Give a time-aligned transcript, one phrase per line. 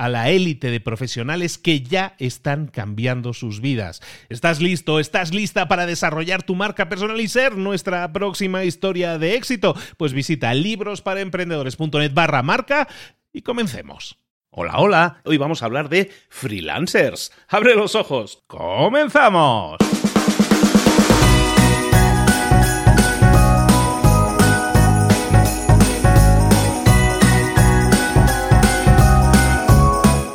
[0.00, 4.00] a la élite de profesionales que ya están cambiando sus vidas.
[4.30, 4.98] ¿Estás listo?
[4.98, 9.76] ¿Estás lista para desarrollar tu marca personal y ser nuestra próxima historia de éxito?
[9.98, 12.88] Pues visita librosparaemprendedores.net barra marca
[13.30, 14.16] y comencemos.
[14.48, 15.20] Hola, hola.
[15.26, 17.30] Hoy vamos a hablar de freelancers.
[17.46, 18.42] Abre los ojos.
[18.46, 19.76] ¡Comenzamos!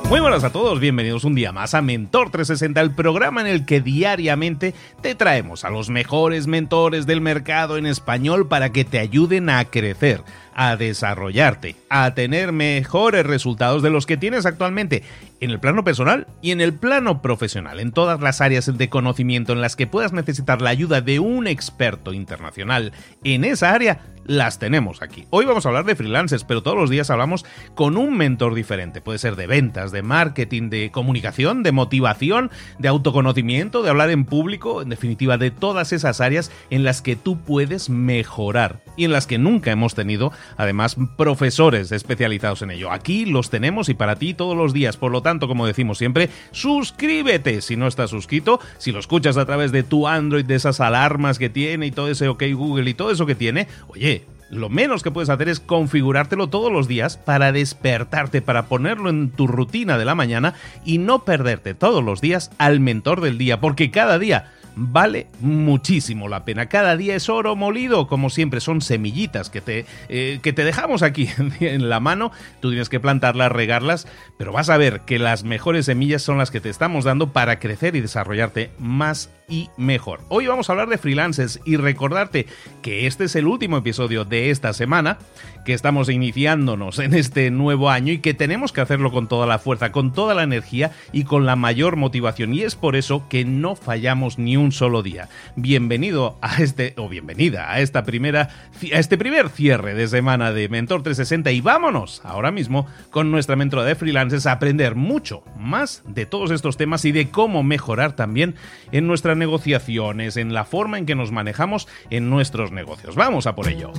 [0.07, 3.65] Muy buenas a todos, bienvenidos un día más a Mentor 360, el programa en el
[3.65, 8.99] que diariamente te traemos a los mejores mentores del mercado en español para que te
[8.99, 10.23] ayuden a crecer,
[10.55, 15.03] a desarrollarte, a tener mejores resultados de los que tienes actualmente
[15.41, 19.53] en el plano personal y en el plano profesional, en todas las áreas de conocimiento
[19.53, 22.93] en las que puedas necesitar la ayuda de un experto internacional
[23.23, 25.25] en esa área las tenemos aquí.
[25.29, 27.45] Hoy vamos a hablar de freelancers, pero todos los días hablamos
[27.75, 29.01] con un mentor diferente.
[29.01, 32.49] Puede ser de ventas, de marketing, de comunicación, de motivación,
[32.79, 37.15] de autoconocimiento, de hablar en público, en definitiva, de todas esas áreas en las que
[37.15, 42.91] tú puedes mejorar y en las que nunca hemos tenido, además, profesores especializados en ello.
[42.91, 44.97] Aquí los tenemos y para ti todos los días.
[44.97, 49.45] Por lo tanto, como decimos siempre, suscríbete si no estás suscrito, si lo escuchas a
[49.45, 52.93] través de tu Android, de esas alarmas que tiene y todo ese OK Google y
[52.93, 57.17] todo eso que tiene, oye, lo menos que puedes hacer es configurártelo todos los días
[57.17, 60.53] para despertarte, para ponerlo en tu rutina de la mañana
[60.85, 66.27] y no perderte todos los días al mentor del día, porque cada día vale muchísimo
[66.27, 66.67] la pena.
[66.67, 71.03] Cada día es oro molido, como siempre, son semillitas que te, eh, que te dejamos
[71.03, 72.31] aquí en la mano.
[72.59, 76.51] Tú tienes que plantarlas, regarlas, pero vas a ver que las mejores semillas son las
[76.51, 80.21] que te estamos dando para crecer y desarrollarte más y mejor.
[80.29, 82.47] Hoy vamos a hablar de freelancers y recordarte
[82.81, 85.17] que este es el último episodio de esta semana,
[85.65, 89.59] que estamos iniciándonos en este nuevo año y que tenemos que hacerlo con toda la
[89.59, 92.53] fuerza, con toda la energía y con la mayor motivación.
[92.53, 95.29] Y es por eso que no fallamos ni un solo día.
[95.55, 98.49] Bienvenido a este, o bienvenida a esta primera,
[98.93, 103.55] a este primer cierre de semana de Mentor 360 y vámonos ahora mismo con nuestra
[103.55, 108.15] mentora de freelancers a aprender mucho más de todos estos temas y de cómo mejorar
[108.15, 108.55] también
[108.91, 113.15] en nuestra negociaciones, en la forma en que nos manejamos en nuestros negocios.
[113.15, 113.91] Vamos a por ello.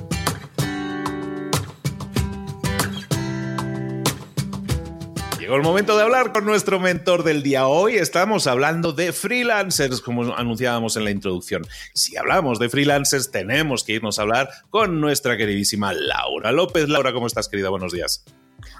[5.47, 7.69] Llegó el momento de hablar con nuestro mentor del día.
[7.69, 11.65] Hoy estamos hablando de freelancers, como anunciábamos en la introducción.
[11.95, 16.89] Si hablamos de freelancers, tenemos que irnos a hablar con nuestra queridísima Laura López.
[16.89, 17.69] Laura, ¿cómo estás, querida?
[17.69, 18.25] Buenos días.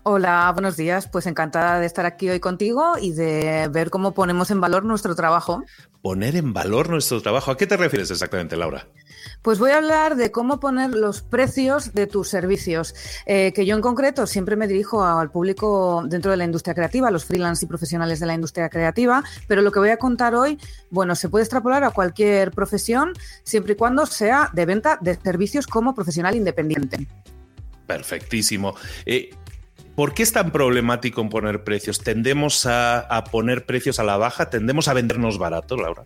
[0.03, 1.09] Hola, buenos días.
[1.09, 5.15] Pues encantada de estar aquí hoy contigo y de ver cómo ponemos en valor nuestro
[5.15, 5.65] trabajo.
[6.03, 7.51] Poner en valor nuestro trabajo.
[7.51, 8.87] ¿A qué te refieres exactamente, Laura?
[9.43, 12.95] Pues voy a hablar de cómo poner los precios de tus servicios,
[13.27, 17.09] eh, que yo en concreto siempre me dirijo al público dentro de la industria creativa,
[17.09, 20.35] a los freelance y profesionales de la industria creativa, pero lo que voy a contar
[20.35, 20.59] hoy,
[20.91, 23.13] bueno, se puede extrapolar a cualquier profesión
[23.43, 27.07] siempre y cuando sea de venta de servicios como profesional independiente.
[27.87, 28.75] Perfectísimo.
[29.05, 29.31] Eh,
[29.97, 32.01] ¿Por qué es tan problemático en poner precios?
[32.01, 34.51] ¿Tendemos a, poner precios a la baja?
[34.51, 36.05] ¿Tendemos a vendernos barato, Laura?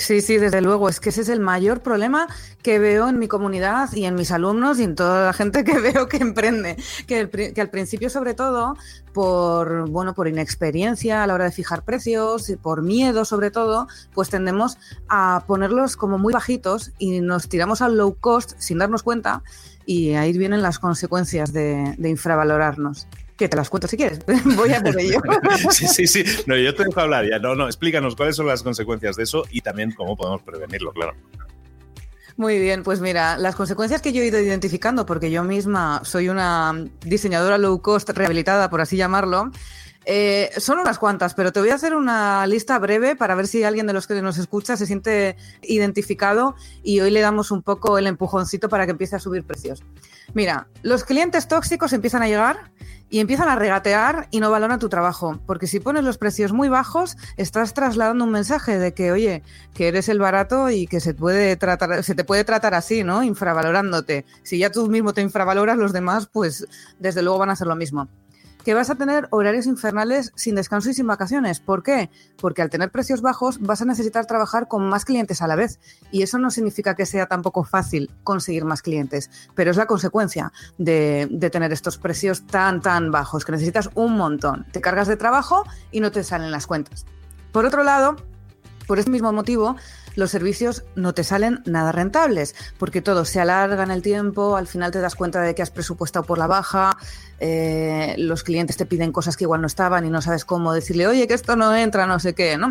[0.00, 0.88] Sí, sí, desde luego.
[0.88, 2.26] Es que ese es el mayor problema
[2.62, 5.78] que veo en mi comunidad y en mis alumnos y en toda la gente que
[5.78, 6.76] veo que emprende.
[7.06, 8.76] Que, que, al principio, sobre todo,
[9.12, 13.88] por bueno, por inexperiencia a la hora de fijar precios y por miedo, sobre todo,
[14.14, 14.78] pues tendemos
[15.10, 19.42] a ponerlos como muy bajitos y nos tiramos al low cost sin darnos cuenta.
[19.84, 23.06] Y ahí vienen las consecuencias de, de infravalorarnos
[23.40, 24.20] que te las cuento si quieres.
[24.56, 25.20] Voy a por ello.
[25.70, 26.24] sí, sí, sí.
[26.46, 27.38] No, yo te dejo hablar ya.
[27.38, 31.14] No, no, explícanos cuáles son las consecuencias de eso y también cómo podemos prevenirlo, claro.
[32.36, 36.28] Muy bien, pues mira, las consecuencias que yo he ido identificando, porque yo misma soy
[36.28, 39.50] una diseñadora low cost rehabilitada, por así llamarlo,
[40.06, 43.64] eh, son unas cuantas, pero te voy a hacer una lista breve para ver si
[43.64, 47.98] alguien de los que nos escucha se siente identificado y hoy le damos un poco
[47.98, 49.82] el empujoncito para que empiece a subir precios.
[50.32, 52.70] Mira, los clientes tóxicos empiezan a llegar
[53.10, 55.40] y empiezan a regatear y no valoran tu trabajo.
[55.44, 59.42] Porque si pones los precios muy bajos, estás trasladando un mensaje de que, oye,
[59.74, 63.24] que eres el barato y que se, puede tratar, se te puede tratar así, ¿no?
[63.24, 64.24] Infravalorándote.
[64.44, 66.66] Si ya tú mismo te infravaloras, los demás, pues
[67.00, 68.08] desde luego van a hacer lo mismo
[68.70, 71.58] que vas a tener horarios infernales sin descanso y sin vacaciones.
[71.58, 72.08] ¿Por qué?
[72.36, 75.80] Porque al tener precios bajos vas a necesitar trabajar con más clientes a la vez.
[76.12, 80.52] Y eso no significa que sea tampoco fácil conseguir más clientes, pero es la consecuencia
[80.78, 84.64] de, de tener estos precios tan, tan bajos, que necesitas un montón.
[84.70, 87.06] Te cargas de trabajo y no te salen las cuentas.
[87.50, 88.18] Por otro lado,
[88.90, 89.76] por ese mismo motivo,
[90.16, 94.66] los servicios no te salen nada rentables, porque todo se alarga en el tiempo, al
[94.66, 96.96] final te das cuenta de que has presupuestado por la baja,
[97.38, 101.06] eh, los clientes te piden cosas que igual no estaban y no sabes cómo decirle,
[101.06, 102.66] oye, que esto no entra, no sé qué, ¿no?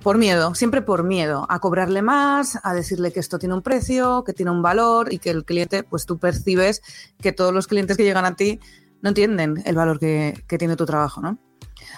[0.00, 4.22] Por miedo, siempre por miedo, a cobrarle más, a decirle que esto tiene un precio,
[4.22, 6.82] que tiene un valor y que el cliente, pues tú percibes
[7.20, 8.60] que todos los clientes que llegan a ti
[9.02, 11.47] no entienden el valor que tiene tu trabajo, ¿no?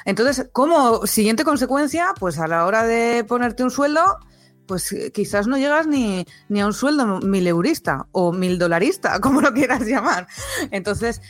[0.04, 4.18] Entonces, como siguiente consecuencia, pues a la hora de ponerte un sueldo,
[4.66, 6.24] pues quizás no llegas ni,
[6.60, 10.26] a un sueldo mil eurista o mil dolarista, como lo quieras llamar.
[10.70, 11.20] Entonces,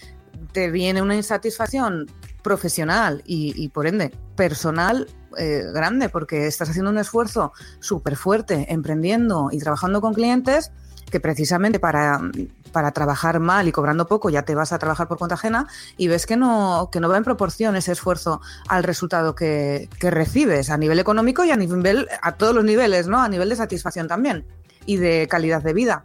[0.52, 2.06] te viene una insatisfacción
[2.42, 5.06] profesional y, por ende personal
[5.38, 10.72] eh, grande, porque estás haciendo un esfuerzo súper fuerte emprendiendo y trabajando con clientes
[11.10, 12.20] que precisamente para,
[12.70, 16.08] para, trabajar mal y cobrando poco ya te vas a trabajar por cuenta ajena y
[16.08, 20.70] ves que no, que no va en proporción ese esfuerzo al resultado que, que recibes
[20.70, 23.20] a nivel económico y a nivel, a todos los niveles, ¿no?
[23.20, 24.44] A nivel de satisfacción también
[24.86, 26.04] y de calidad de vida.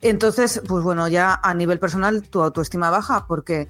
[0.00, 3.68] Entonces, pues bueno, ya a nivel personal tu autoestima baja porque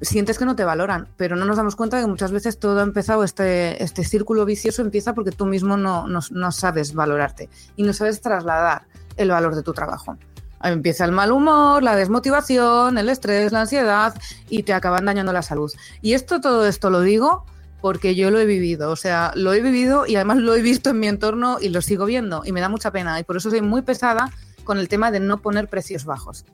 [0.00, 2.80] sientes que no te valoran, pero no nos damos cuenta de que muchas veces todo
[2.80, 7.48] ha empezado, este, este círculo vicioso empieza porque tú mismo no, no, no sabes valorarte
[7.76, 8.86] y no sabes trasladar
[9.16, 10.16] el valor de tu trabajo.
[10.62, 14.14] Empieza el mal humor, la desmotivación, el estrés, la ansiedad
[14.48, 15.72] y te acaban dañando la salud.
[16.02, 17.44] Y esto, todo esto lo digo
[17.80, 20.90] porque yo lo he vivido, o sea, lo he vivido y además lo he visto
[20.90, 23.50] en mi entorno y lo sigo viendo y me da mucha pena y por eso
[23.50, 24.32] soy muy pesada
[24.64, 26.44] con el tema de no poner precios bajos.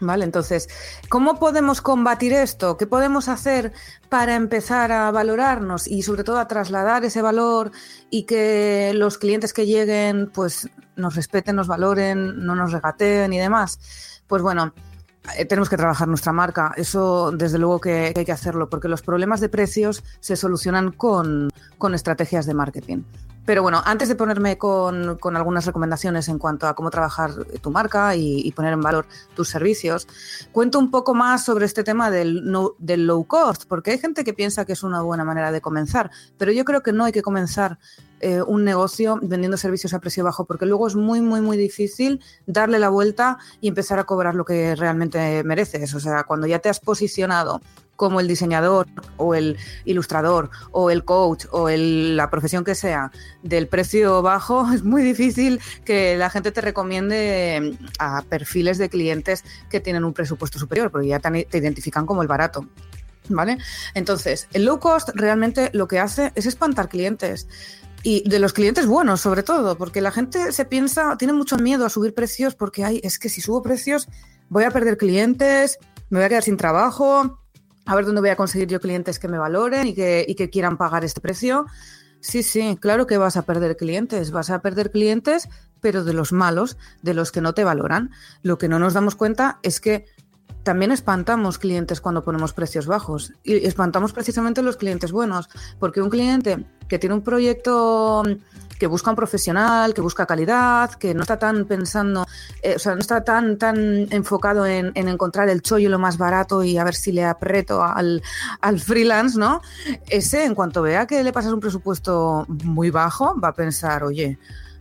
[0.00, 0.68] Vale, entonces,
[1.08, 2.76] ¿cómo podemos combatir esto?
[2.76, 3.72] ¿Qué podemos hacer
[4.10, 7.70] para empezar a valorarnos y sobre todo a trasladar ese valor
[8.10, 13.38] y que los clientes que lleguen pues nos respeten, nos valoren, no nos regateen y
[13.38, 14.22] demás?
[14.26, 14.74] Pues bueno,
[15.38, 16.74] eh, tenemos que trabajar nuestra marca.
[16.76, 21.50] Eso, desde luego, que, hay que hacerlo, porque los problemas de precios se solucionan con,
[21.78, 23.02] con estrategias de marketing.
[23.46, 27.30] Pero bueno, antes de ponerme con, algunas recomendaciones en cuanto a cómo trabajar
[27.62, 30.08] tu marca y, poner en valor tus servicios,
[30.50, 32.42] cuento un poco más sobre este tema del,
[32.78, 36.10] del low cost, porque hay gente que piensa que es una buena manera de comenzar,
[36.36, 37.78] pero yo creo que no hay que comenzar
[38.20, 42.20] eh, un negocio vendiendo servicios a precio bajo, porque luego es muy, muy, muy difícil
[42.46, 45.94] darle la vuelta y empezar a cobrar lo que realmente mereces.
[45.94, 47.60] O sea, cuando ya te has posicionado
[47.96, 48.86] como el diseñador
[49.16, 53.10] o el ilustrador o el coach o la profesión que sea
[53.42, 59.44] del precio bajo, es muy difícil que la gente te recomiende a perfiles de clientes
[59.70, 62.66] que tienen un presupuesto superior, porque ya te, te identifican como el barato.
[63.28, 63.58] ¿Vale?
[63.94, 67.48] Entonces, el low cost realmente lo que hace es espantar clientes
[68.04, 71.84] y de los clientes buenos, sobre todo, porque la gente se piensa, tiene mucho miedo
[71.84, 74.08] a subir precios porque hay, es que si subo precios
[74.48, 77.40] voy a perder clientes, me voy a quedar sin trabajo,
[77.86, 80.50] a ver dónde voy a conseguir yo clientes que me valoren y que, y que
[80.50, 81.66] quieran pagar este precio.
[82.20, 85.48] Sí, sí, claro que vas a perder clientes, vas a perder clientes,
[85.80, 88.10] pero de los malos, de los que no te valoran.
[88.42, 90.06] Lo que no nos damos cuenta es que
[90.64, 96.10] también espantamos clientes cuando ponemos precios bajos y espantamos precisamente los clientes buenos, porque un
[96.10, 98.24] cliente que tiene un proyecto
[98.78, 102.26] que busca un profesional, que busca calidad, que no está tan pensando,
[102.62, 106.62] eh, o sea, no está tan, tan enfocado en, encontrar el chollo lo más barato
[106.62, 108.22] y a ver si le apreto al,
[108.60, 109.60] al freelance, ¿no?
[110.08, 114.38] Ese, en cuanto vea que le pasas un presupuesto muy bajo, va a pensar, oye,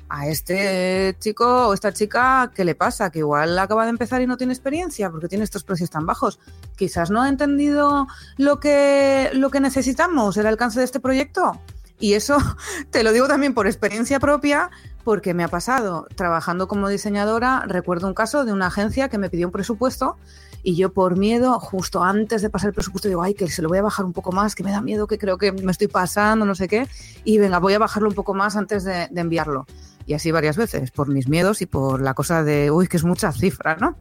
[0.10, 3.10] a este chico o esta chica, ¿qué le pasa?
[3.10, 6.40] Que igual acaba de empezar y no tiene experiencia porque tiene estos precios tan bajos.
[6.76, 11.60] Quizás no ha entendido lo que, lo que necesitamos, el alcance de este proyecto.
[12.00, 12.38] Y eso
[12.90, 14.70] te lo digo también por experiencia propia,
[15.04, 16.08] porque me ha pasado.
[16.16, 20.18] Trabajando como diseñadora, recuerdo un caso de una agencia que me pidió un presupuesto
[20.66, 23.70] y yo por miedo, justo antes de pasar el presupuesto, digo, ay, que se lo
[23.70, 25.88] voy a bajar un poco más, que me da miedo, que creo que me estoy
[25.88, 26.88] pasando, no sé qué,
[27.24, 29.68] y venga, voy a bajarlo un poco más antes de, enviarlo.
[30.08, 33.04] Y así varias veces, por mis miedos y por la cosa de, uy, que es
[33.04, 33.96] mucha cifra, ¿no?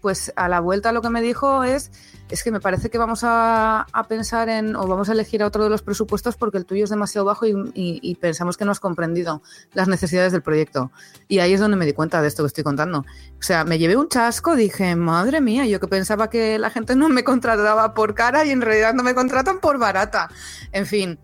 [0.00, 1.90] Pues a la vuelta lo que me dijo es,
[2.30, 5.46] es que me parece que vamos a, a pensar en, o vamos a elegir a
[5.46, 8.70] otro de los presupuestos porque el tuyo es demasiado bajo y, y, pensamos que no
[8.70, 9.42] has comprendido
[9.74, 10.90] las necesidades del proyecto.
[11.28, 13.00] Y ahí es donde me di cuenta de esto que estoy contando.
[13.00, 16.96] O sea, me llevé un chasco, dije, madre mía, yo que pensaba que la gente
[16.96, 20.30] no me contrataba por cara y en realidad no me contratan por barata.
[20.72, 21.18] En fin,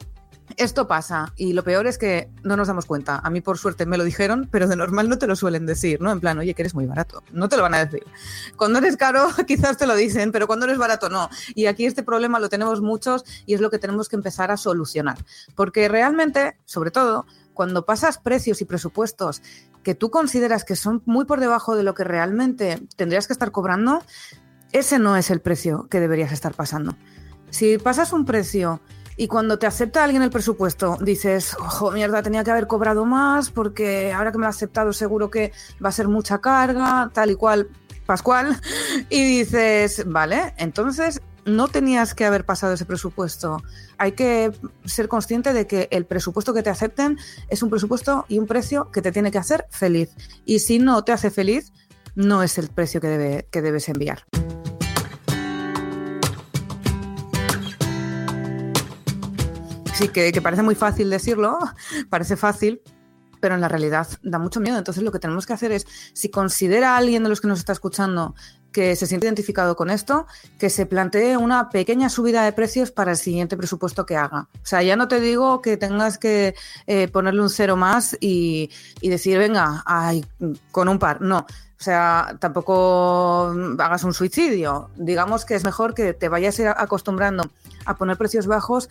[0.56, 3.20] esto pasa y lo peor es que no nos damos cuenta.
[3.22, 6.00] A mí por suerte me lo dijeron, pero de normal no te lo suelen decir,
[6.00, 6.12] ¿no?
[6.12, 7.22] En plan, oye, que eres muy barato.
[7.32, 8.04] No te lo van a decir.
[8.56, 11.28] Cuando eres caro quizás te lo dicen, pero cuando eres barato no.
[11.54, 14.56] Y aquí este problema lo tenemos muchos y es lo que tenemos que empezar a
[14.56, 15.18] solucionar.
[15.54, 19.42] Porque realmente, sobre todo, cuando pasas precios y presupuestos
[19.82, 23.52] que tú consideras que son muy por debajo de lo que realmente tendrías que estar
[23.52, 24.02] cobrando,
[24.72, 26.96] ese no es el precio que deberías estar pasando.
[27.50, 28.80] Si pasas un precio
[29.16, 33.50] y cuando te acepta alguien el presupuesto, dices, ojo, mierda, tenía que haber cobrado más
[33.50, 35.52] porque ahora que me lo ha aceptado seguro que
[35.84, 37.68] va a ser mucha carga, tal y cual,
[38.06, 38.60] Pascual.
[39.10, 43.62] Y dices, vale, entonces no tenías que haber pasado ese presupuesto.
[43.98, 44.52] Hay que
[44.84, 47.18] ser consciente de que el presupuesto que te acepten
[47.48, 50.10] es un presupuesto y un precio que te tiene que hacer feliz.
[50.44, 51.72] Y si no te hace feliz,
[52.14, 54.24] no es el precio que, debe, que debes enviar.
[59.96, 61.58] Sí, que, parece muy fácil decirlo,
[62.10, 62.82] parece fácil,
[63.40, 64.76] pero en la realidad da mucho miedo.
[64.78, 67.58] Entonces lo que tenemos que hacer es, si considera a alguien de los que nos
[67.58, 68.34] está escuchando
[68.72, 70.26] que se siente identificado con esto,
[70.58, 74.48] que se plantee una pequeña subida de precios para el siguiente presupuesto que haga.
[74.54, 76.54] O sea, ya no te digo que tengas que
[76.86, 80.26] eh, ponerle un cero más y, y decir, venga, ay,
[80.72, 81.22] con un par.
[81.22, 81.38] No,
[81.78, 84.90] o sea, tampoco hagas un suicidio.
[84.96, 87.50] Digamos que es mejor que te vayas acostumbrando
[87.86, 88.90] a poner precios bajos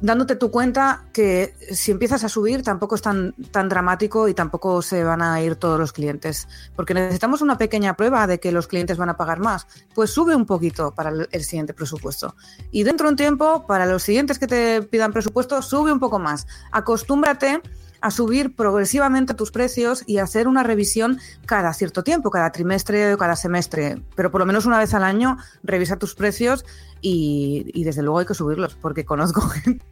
[0.00, 4.82] dándote tu cuenta que si empiezas a subir tampoco es tan, tan dramático y tampoco
[4.82, 6.48] se van a ir todos los clientes.
[6.76, 9.66] Porque necesitamos una pequeña prueba de que los clientes van a pagar más.
[9.94, 12.34] Pues sube un poquito para el siguiente presupuesto.
[12.70, 16.18] Y dentro de un tiempo, para los siguientes que te pidan presupuesto, sube un poco
[16.18, 16.46] más.
[16.70, 17.60] Acostúmbrate
[18.02, 23.18] a subir progresivamente tus precios y hacer una revisión cada cierto tiempo, cada trimestre o
[23.18, 26.64] cada semestre, pero por lo menos una vez al año revisa tus precios
[27.00, 29.84] y, y desde luego hay que subirlos, porque conozco gente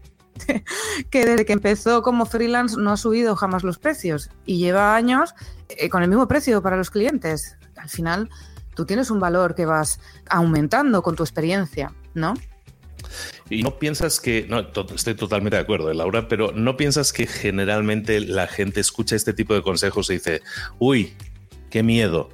[1.10, 5.34] que desde que empezó como freelance no ha subido jamás los precios y lleva años
[5.68, 7.56] eh, con el mismo precio para los clientes.
[7.76, 8.28] Al final,
[8.74, 12.34] tú tienes un valor que vas aumentando con tu experiencia, ¿no?
[13.50, 17.26] Y no piensas que, no, to estoy totalmente de acuerdo, Laura, pero no piensas que
[17.26, 20.40] generalmente la gente escucha este tipo de consejos y dice,
[20.78, 21.14] uy,
[21.68, 22.30] qué miedo,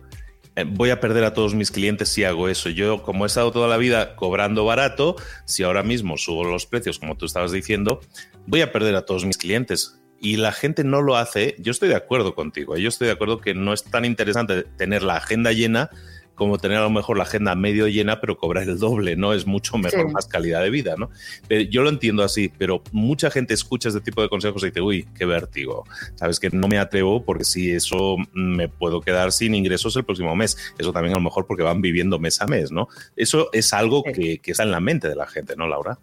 [0.57, 2.69] eh, voy a perder a todos mis clientes si hago eso.
[2.69, 6.99] Yo, como he estado toda la vida cobrando barato, si ahora mismo subo los precios,
[6.99, 8.01] como tú estabas diciendo,
[8.47, 9.99] voy a perder a todos mis clientes.
[10.19, 13.39] Y la gente no lo hace, yo estoy de acuerdo contigo, yo estoy de acuerdo
[13.39, 15.91] que no es tan interesante tener la agenda llena
[16.37, 19.33] como tener a lo mejor la agenda medio llena, pero cobrar el doble, ¿no?
[19.33, 20.13] Es mucho mejor, sí.
[20.13, 21.11] más calidad de vida, ¿no?
[21.49, 24.81] Pero yo lo entiendo así, pero mucha gente escucha este tipo de consejos y dice,
[24.81, 25.85] uy, qué vértigo.
[26.15, 30.37] Sabes que no me atrevo porque si eso me puedo quedar sin ingresos el próximo
[30.37, 30.57] mes.
[30.79, 32.89] Eso también a lo mejor porque van viviendo mes a mes, ¿no?
[33.17, 34.13] Eso es algo sí.
[34.13, 35.99] que, que está en la mente de la gente, ¿no, Laura?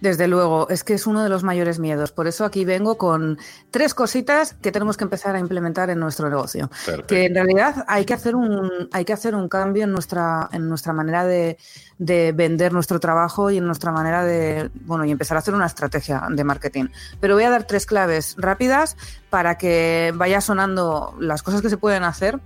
[0.00, 2.12] Desde luego, es que es uno de los mayores miedos.
[2.12, 3.38] Por eso aquí vengo con
[3.70, 6.68] tres cositas que tenemos que empezar a implementar en nuestro negocio.
[6.68, 7.06] Perfecto.
[7.06, 10.68] Que en realidad hay que hacer un, hay que hacer un cambio en nuestra, en
[10.68, 11.58] nuestra manera de,
[11.98, 15.66] de vender nuestro trabajo y en nuestra manera de, bueno, y empezar a hacer una
[15.66, 16.86] estrategia de marketing.
[17.20, 18.96] Pero voy a dar tres claves rápidas
[19.30, 22.38] para que vaya sonando las cosas que se pueden hacer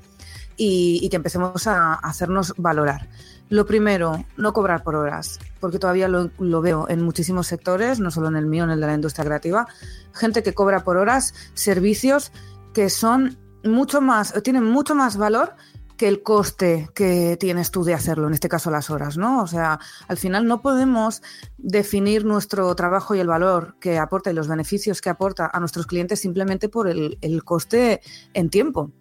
[0.56, 3.08] y, y que empecemos a hacernos valorar.
[3.52, 8.28] Lo primero, no cobrar por horas, porque todavía lo, veo en muchísimos sectores, no solo
[8.28, 9.66] en el mío, en el de la industria creativa,
[10.14, 12.32] gente que cobra por horas servicios
[12.72, 15.54] que son mucho más, tienen mucho más valor
[15.98, 19.42] que el coste que tienes tú de hacerlo, en este caso las horas, ¿no?
[19.42, 19.78] O sea,
[20.08, 21.20] al final no podemos
[21.58, 25.86] definir nuestro trabajo y el valor que aporta y los beneficios que aporta a nuestros
[25.86, 28.00] clientes simplemente por el coste
[28.32, 28.92] en tiempo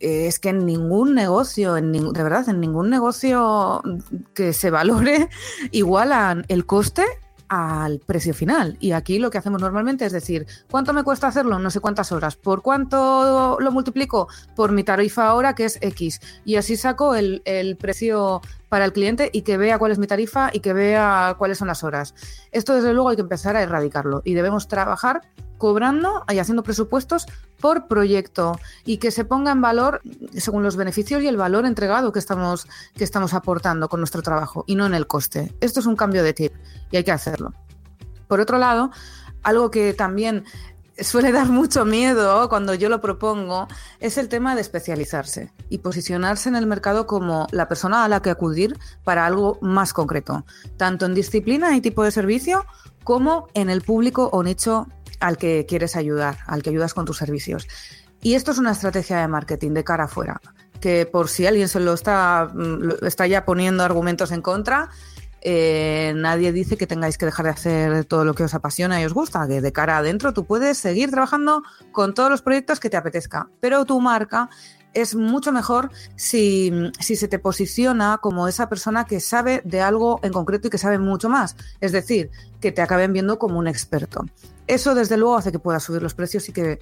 [0.00, 3.82] es que en ningún negocio, en de verdad, en ningún negocio
[4.34, 5.28] que se valore
[5.70, 7.04] igualan el coste
[7.48, 8.76] al precio final.
[8.80, 11.58] Y aquí lo que hacemos normalmente es decir, ¿cuánto me cuesta hacerlo?
[11.58, 12.36] No sé cuántas horas.
[12.36, 14.28] ¿Por cuánto lo multiplico?
[14.54, 16.20] Por mi tarifa ahora, que es X.
[16.44, 18.40] Y así saco el precio
[18.70, 21.68] para el cliente y que vea cuál es mi tarifa y que vea cuáles son
[21.68, 22.14] las horas.
[22.52, 25.22] Esto desde luego hay que empezar a erradicarlo y debemos trabajar
[25.60, 27.26] cobrando y haciendo presupuestos
[27.60, 30.00] por proyecto y que se ponga en valor
[30.36, 34.64] según los beneficios y el valor entregado que estamos, que estamos aportando con nuestro trabajo
[34.66, 35.54] y no en el coste.
[35.60, 36.52] Esto es un cambio de tip
[36.90, 37.52] y hay que hacerlo.
[38.26, 38.90] Por otro lado,
[39.42, 40.44] algo que también
[40.98, 43.68] suele dar mucho miedo cuando yo lo propongo
[44.00, 48.22] es el tema de especializarse y posicionarse en el mercado como la persona a la
[48.22, 50.44] que acudir para algo más concreto,
[50.78, 52.64] tanto en disciplina y tipo de servicio
[53.04, 54.86] como en el público o nicho
[55.20, 57.68] al que quieres ayudar, al que ayudas con tus servicios.
[58.22, 60.40] Y esto es una estrategia de marketing de cara afuera,
[60.80, 64.90] que por si alguien se lo está, mm, ya poniendo argumentos en contra,
[65.42, 69.06] eh, nadie dice que tengáis que dejar de hacer todo lo que os apasiona y
[69.06, 71.62] os gusta, que de cara adentro tú puedes seguir trabajando
[71.92, 74.50] con todos los proyectos que te apetezca, pero tu marca
[74.92, 80.32] es mucho mejor si, se te posiciona como esa persona que sabe de algo en
[80.32, 81.56] concreto y que sabe mucho más.
[81.80, 84.26] Es decir, que te acaben viendo como un experto.
[84.70, 86.78] Eso, desde luego, hace que puedas subir los precios y que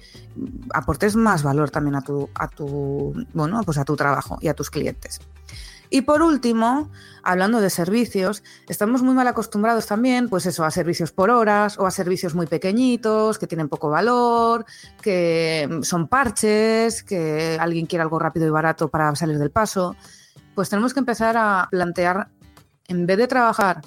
[0.71, 4.53] aportes más valor también a tu, a tu, bueno, pues a tu trabajo y a
[4.53, 5.19] tus clientes.
[5.89, 6.91] Y por último,
[7.23, 11.87] hablando de servicios, estamos muy mal acostumbrados también, pues eso, a servicios por horas o
[11.87, 14.65] a servicios muy pequeñitos, que tienen poco valor,
[15.01, 19.95] que son parches, que alguien quiere algo rápido y barato para salir del paso.
[20.53, 22.29] Pues tenemos que empezar a plantear,
[22.87, 23.81] en vez de trabajar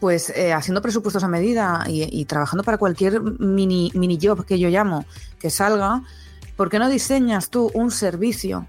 [0.00, 4.68] pues eh, haciendo presupuestos a medida y, trabajando para cualquier mini, mini job que yo
[4.68, 5.04] llamo
[5.38, 6.02] que salga,
[6.56, 8.66] ¿por qué no diseñas tú un servicio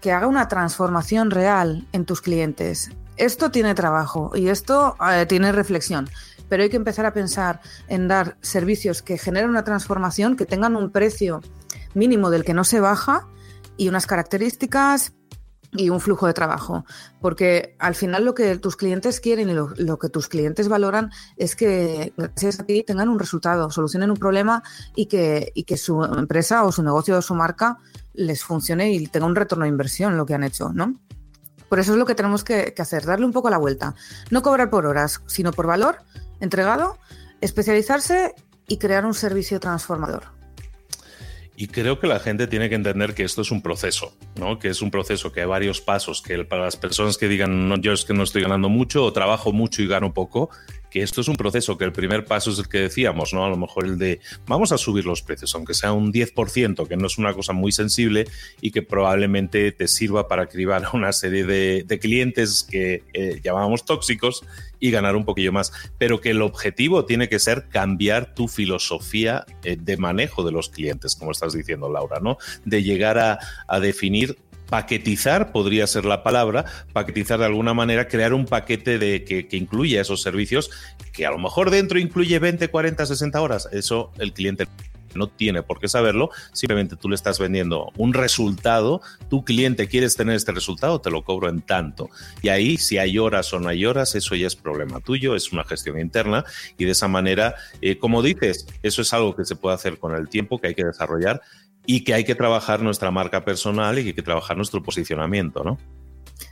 [0.00, 2.90] que haga una transformación real en tus clientes.
[3.16, 6.08] Esto tiene trabajo y esto eh, tiene reflexión,
[6.48, 10.74] pero hay que empezar a pensar en dar servicios que generen una transformación, que tengan
[10.74, 11.42] un precio
[11.94, 13.28] mínimo del que no se baja
[13.76, 15.12] y unas características
[15.72, 16.84] y un flujo de trabajo.
[17.20, 21.56] Porque al final lo que tus clientes quieren y lo, que tus clientes valoran es
[21.56, 24.62] que gracias a ti tengan un resultado, solucionen un problema
[24.94, 27.78] y que, y que su empresa o su negocio o su marca
[28.14, 30.94] les funcione y tenga un retorno de inversión lo que han hecho, ¿no?
[31.68, 33.94] Por eso es lo que tenemos que hacer, darle un poco la vuelta.
[34.30, 35.98] No cobrar por horas, sino por valor
[36.40, 36.98] entregado,
[37.40, 38.34] especializarse
[38.66, 40.39] y crear un servicio transformador.
[41.60, 44.58] Y creo que la gente tiene que entender que esto es un proceso, ¿no?
[44.58, 47.76] Que es un proceso que hay varios pasos, que para las personas que digan, no,
[47.76, 50.48] yo es que no estoy ganando mucho o trabajo mucho y gano poco,
[50.90, 53.44] que esto es un proceso, que el primer paso es el que decíamos, ¿no?
[53.44, 56.96] A lo mejor el de vamos a subir los precios, aunque sea un 10%, que
[56.96, 58.26] no es una cosa muy sensible
[58.60, 63.40] y que probablemente te sirva para cribar a una serie de, de clientes que eh,
[63.42, 64.44] llamábamos tóxicos
[64.80, 65.72] y ganar un poquillo más.
[65.98, 70.70] Pero que el objetivo tiene que ser cambiar tu filosofía eh, de manejo de los
[70.70, 72.38] clientes, como estás diciendo, Laura, ¿no?
[72.64, 74.36] De llegar a, a definir
[74.70, 80.00] paquetizar podría ser la palabra, paquetizar de alguna manera, crear un paquete de, que, incluya
[80.00, 80.70] esos servicios,
[81.12, 83.68] que a lo mejor dentro incluye 20, 40, 60 horas.
[83.72, 84.66] Eso el cliente
[85.14, 90.16] no tiene por qué saberlo, simplemente tú le estás vendiendo un resultado, tu cliente quieres
[90.16, 92.08] tener este resultado, te lo cobro en tanto.
[92.42, 95.52] Y ahí, si hay horas o no hay horas, eso ya es problema tuyo, es
[95.52, 96.44] una gestión interna
[96.78, 100.14] y de esa manera, eh, como dices, eso es algo que se puede hacer con
[100.14, 101.42] el tiempo, que hay que desarrollar,
[101.86, 105.64] y que hay que trabajar nuestra marca personal y que hay que trabajar nuestro posicionamiento,
[105.64, 105.78] ¿no?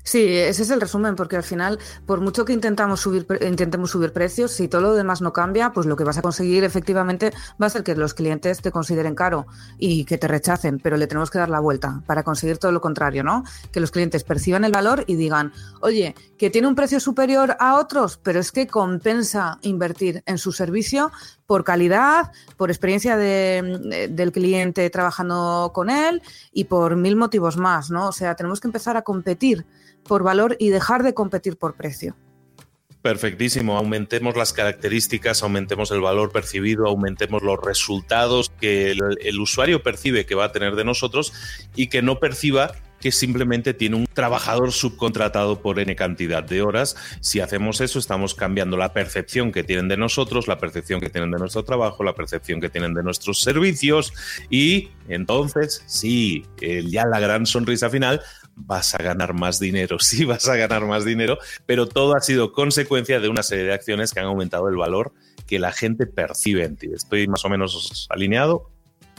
[0.04, 4.12] Sí, ese es el resumen, porque al final, por mucho que intentamos subir, intentemos subir
[4.12, 7.66] precios, si todo lo demás no cambia, pues lo que vas a conseguir efectivamente va
[7.66, 9.46] a ser que los clientes te consideren caro
[9.78, 12.80] y que te rechacen, pero le tenemos que dar la vuelta para conseguir todo lo
[12.80, 13.44] contrario, ¿no?
[13.70, 17.76] Que los clientes perciban el valor y digan, oye, que tiene un precio superior a
[17.76, 21.10] otros, pero es que compensa invertir en su servicio
[21.48, 26.20] por calidad, por experiencia de, del cliente trabajando con él
[26.52, 28.08] y por mil motivos más, ¿no?
[28.08, 29.64] O sea, tenemos que empezar a competir
[30.02, 32.14] por valor y dejar de competir por precio.
[33.00, 39.82] Perfectísimo, aumentemos las características, aumentemos el valor percibido, aumentemos los resultados que el, el, usuario
[39.82, 41.32] percibe que va a tener de nosotros
[41.74, 46.96] y que no perciba que simplemente tiene un trabajador subcontratado por N cantidad de horas.
[47.20, 51.30] Si hacemos eso, estamos cambiando la percepción que tienen de nosotros, la percepción que tienen
[51.30, 54.12] de nuestro trabajo, la percepción que tienen de nuestros servicios
[54.50, 58.20] y entonces, sí, ya la gran sonrisa final,
[58.54, 62.52] vas a ganar más dinero, sí vas a ganar más dinero, pero todo ha sido
[62.52, 65.12] consecuencia de una serie de acciones que han aumentado el valor
[65.46, 66.90] que la gente percibe en ti.
[66.92, 68.70] ¿Estoy más o menos alineado?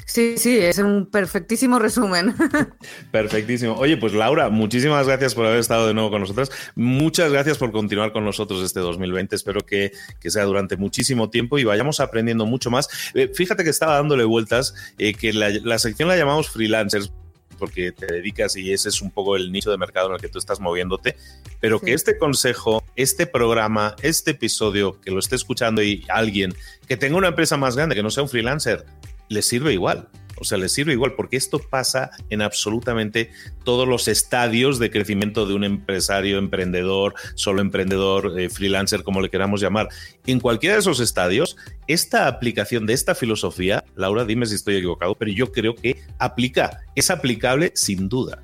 [0.10, 2.34] Sí, sí, es un perfectísimo resumen.
[3.12, 3.76] Perfectísimo.
[3.76, 6.52] Oye, pues Laura, muchísimas gracias por haber estado de nuevo con nosotros.
[6.74, 9.36] Muchas gracias por continuar con nosotros este 2020.
[9.36, 9.92] Espero que,
[10.24, 12.90] sea durante muchísimo tiempo y vayamos aprendiendo mucho más.
[13.14, 17.12] Eh, fíjate que estaba dándole vueltas, eh, que la, la sección la llamamos freelancers
[17.60, 20.30] porque te dedicas y ese es un poco el nicho de mercado en el que
[20.30, 21.18] tú estás moviéndote,
[21.60, 26.56] pero que este consejo, este programa, este episodio, que lo esté escuchando y alguien
[26.88, 28.86] que tenga una empresa más grande, que no sea un freelancer,
[29.30, 30.10] le sirve igual.
[30.42, 33.30] O sea, le sirve igual, porque esto pasa en absolutamente
[33.66, 39.30] todos los estadios de crecimiento de un empresario, emprendedor, solo emprendedor, eh, freelancer, como le
[39.30, 39.90] queramos llamar.
[40.26, 45.16] En cualquiera de esos estadios, esta aplicación de esta filosofía, Laura, dime si estoy equivocado,
[45.16, 48.42] pero yo creo que aplica, es aplicable sin duda.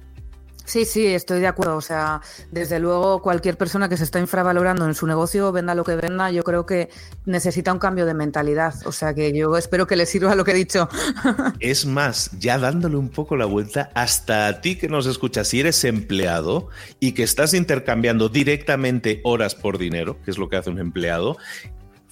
[0.65, 1.78] Sí, sí, estoy de acuerdo.
[1.78, 5.84] O sea, desde luego cualquier persona que se está infravalorando en su negocio, venda lo
[5.84, 6.89] que venda, yo creo que
[7.25, 8.73] necesita un cambio de mentalidad.
[8.86, 10.89] O sea, que yo espero que le sirva lo que he dicho.
[11.60, 15.60] Es más, ya dándole un poco la vuelta, hasta a ti que nos escuchas, si
[15.60, 20.69] eres empleado y que estás intercambiando directamente horas por dinero, que es lo que hace
[20.69, 21.38] un empleado,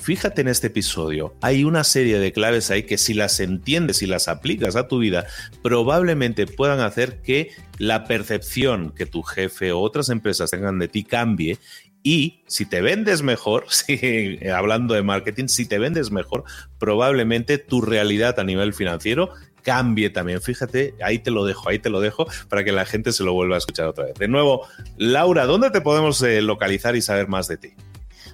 [0.04, 4.06] Fíjate en este episodio, hay una serie de claves ahí que si las entiendes y
[4.06, 5.28] las aplicas a tu vida,
[5.62, 11.06] probablemente puedan hacer que la percepción que tu jefe o otras empresas tengan de ti
[11.06, 11.58] cambie
[12.04, 13.66] y si te vendes mejor,
[14.54, 16.44] hablando de marketing, si te vendes mejor,
[16.80, 19.30] probablemente tu realidad a nivel financiero
[19.62, 20.42] cambie también.
[20.42, 23.32] Fíjate, ahí te lo dejo, ahí te lo dejo para que la gente se lo
[23.32, 24.16] vuelva a escuchar otra vez.
[24.16, 27.70] De nuevo, Laura, ¿dónde te podemos eh, localizar y saber más de ti?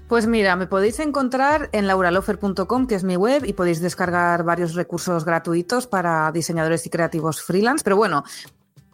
[0.10, 4.74] Pues mira, me podéis encontrar en lauralofer.com, que es mi web, y podéis descargar varios
[4.74, 7.84] recursos gratuitos para diseñadores y creativos freelance.
[7.84, 8.24] Pero bueno,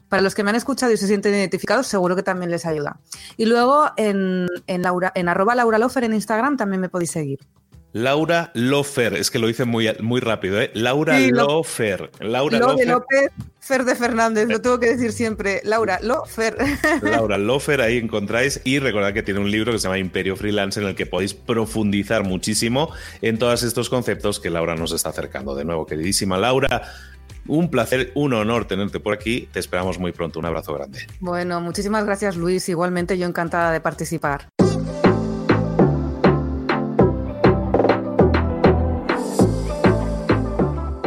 [0.09, 2.99] para los que me han escuchado y se sienten identificados, seguro que también les ayuda.
[3.37, 7.39] Y luego en, en, Laura, en arroba lauralofer en Instagram también me podéis seguir.
[7.95, 10.69] Laura Lofer, es que lo hice muy, muy rápido, ¿eh?
[10.73, 12.11] Laura Lofer.
[12.19, 12.87] Laura Lofer.
[12.89, 13.31] López,
[13.61, 15.61] Fer de Fernández, lo tengo que decir siempre.
[15.63, 16.57] Laura Lofer.
[17.01, 18.59] Laura Lofer, ahí encontráis.
[18.65, 21.33] Y recordad que tiene un libro que se llama Imperio Freelance, en el que podéis
[21.33, 25.55] profundizar muchísimo en todos estos conceptos que Laura nos está acercando.
[25.55, 26.91] De nuevo, queridísima Laura.
[27.47, 29.47] Un placer, un honor tenerte por aquí.
[29.53, 30.39] Te esperamos muy pronto.
[30.39, 31.07] Un abrazo grande.
[31.21, 32.67] Bueno, muchísimas gracias, Luis.
[32.67, 34.49] Igualmente, yo encantada de participar.